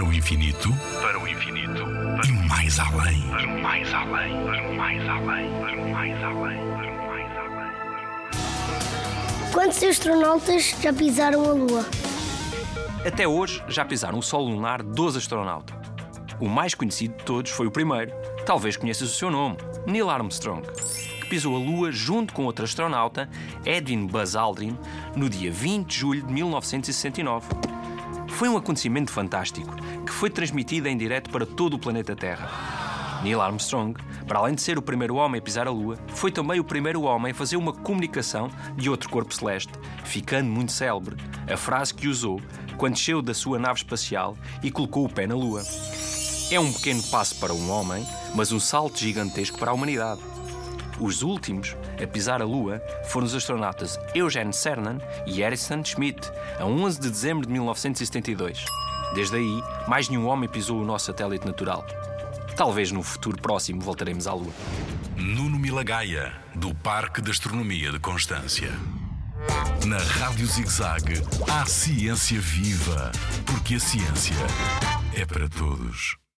Para 0.00 0.08
o 0.08 0.14
infinito, 0.14 0.74
para 1.02 1.20
o 1.20 1.28
infinito, 1.28 1.84
e 2.26 2.32
mais 2.48 2.78
além. 2.78 3.20
para 3.28 3.46
o 3.46 3.62
mais 3.62 3.92
além, 3.92 4.32
para 4.46 4.70
o 4.70 4.74
mais 4.74 5.06
além, 5.06 5.50
para 5.60 5.76
o 5.76 5.90
mais 5.90 6.22
além, 6.24 6.56
para 6.56 6.90
o 6.90 7.06
mais 7.06 7.36
além. 7.36 7.70
Quantos 9.52 9.82
astronautas 9.82 10.74
já 10.80 10.90
pisaram 10.90 11.44
a 11.44 11.52
Lua? 11.52 11.84
Até 13.06 13.28
hoje 13.28 13.62
já 13.68 13.84
pisaram 13.84 14.18
o 14.18 14.22
solo 14.22 14.48
lunar 14.48 14.82
12 14.82 15.18
astronautas. 15.18 15.76
O 16.40 16.48
mais 16.48 16.74
conhecido 16.74 17.18
de 17.18 17.24
todos 17.24 17.50
foi 17.50 17.66
o 17.66 17.70
primeiro, 17.70 18.10
talvez 18.46 18.78
conheças 18.78 19.10
o 19.10 19.14
seu 19.14 19.30
nome, 19.30 19.58
Neil 19.86 20.08
Armstrong, 20.08 20.66
que 21.20 21.28
pisou 21.28 21.54
a 21.54 21.58
Lua 21.58 21.92
junto 21.92 22.32
com 22.32 22.46
outro 22.46 22.64
astronauta, 22.64 23.28
Edwin 23.66 24.06
Buzz 24.06 24.34
Aldrin, 24.34 24.78
no 25.14 25.28
dia 25.28 25.52
20 25.52 25.86
de 25.86 25.98
julho 25.98 26.22
de 26.22 26.32
1969. 26.32 27.46
Foi 28.28 28.48
um 28.48 28.56
acontecimento 28.56 29.10
fantástico 29.10 29.74
que 30.04 30.12
foi 30.12 30.30
transmitido 30.30 30.88
em 30.88 30.96
direto 30.96 31.30
para 31.30 31.44
todo 31.44 31.74
o 31.74 31.78
planeta 31.78 32.16
Terra. 32.16 32.48
Neil 33.22 33.40
Armstrong, 33.40 33.94
para 34.26 34.38
além 34.38 34.54
de 34.54 34.62
ser 34.62 34.78
o 34.78 34.82
primeiro 34.82 35.16
homem 35.16 35.38
a 35.38 35.42
pisar 35.42 35.66
a 35.66 35.70
Lua, 35.70 35.98
foi 36.08 36.32
também 36.32 36.58
o 36.58 36.64
primeiro 36.64 37.02
homem 37.02 37.32
a 37.32 37.34
fazer 37.34 37.56
uma 37.56 37.72
comunicação 37.72 38.50
de 38.76 38.88
outro 38.88 39.10
corpo 39.10 39.34
celeste, 39.34 39.72
ficando 40.04 40.48
muito 40.48 40.72
célebre 40.72 41.16
a 41.52 41.56
frase 41.56 41.92
que 41.92 42.08
usou 42.08 42.40
quando 42.78 42.94
desceu 42.94 43.20
da 43.20 43.34
sua 43.34 43.58
nave 43.58 43.80
espacial 43.80 44.36
e 44.62 44.70
colocou 44.70 45.04
o 45.04 45.08
pé 45.08 45.26
na 45.26 45.34
Lua. 45.34 45.62
É 46.50 46.58
um 46.58 46.72
pequeno 46.72 47.02
passo 47.04 47.36
para 47.36 47.52
um 47.52 47.70
homem, 47.70 48.06
mas 48.34 48.52
um 48.52 48.58
salto 48.58 48.98
gigantesco 48.98 49.58
para 49.58 49.70
a 49.70 49.74
humanidade. 49.74 50.20
Os 51.00 51.22
últimos 51.22 51.76
a 52.02 52.06
pisar 52.06 52.42
a 52.42 52.44
Lua 52.44 52.82
foram 53.04 53.26
os 53.26 53.34
astronautas 53.34 53.98
Eugene 54.14 54.52
Cernan 54.52 54.98
e 55.26 55.40
Harrison 55.40 55.82
Schmitt, 55.82 56.30
a 56.58 56.66
11 56.66 57.00
de 57.00 57.10
dezembro 57.10 57.46
de 57.46 57.52
1972. 57.52 58.64
Desde 59.14 59.36
aí, 59.36 59.62
mais 59.88 60.08
nenhum 60.10 60.26
homem 60.26 60.48
pisou 60.48 60.80
o 60.80 60.84
nosso 60.84 61.06
satélite 61.06 61.46
natural. 61.46 61.86
Talvez 62.54 62.92
no 62.92 63.02
futuro 63.02 63.40
próximo 63.40 63.80
voltaremos 63.80 64.26
à 64.26 64.34
Lua. 64.34 64.52
Nuno 65.16 65.58
Milagaya, 65.58 66.34
do 66.54 66.74
Parque 66.74 67.22
de 67.22 67.30
Astronomia 67.30 67.90
de 67.90 67.98
Constância. 67.98 68.70
Na 69.86 69.98
Rádio 69.98 70.46
ZigZag, 70.46 71.22
há 71.50 71.64
ciência 71.64 72.38
viva, 72.38 73.10
porque 73.46 73.76
a 73.76 73.80
ciência 73.80 74.36
é 75.14 75.24
para 75.24 75.48
todos. 75.48 76.20